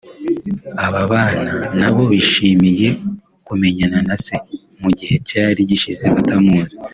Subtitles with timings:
[0.85, 1.43] Aba bana
[1.79, 2.87] nabo bishimiye
[3.47, 4.35] kumenyana na Se
[4.81, 6.77] mu gihe cyari gishize batamuzi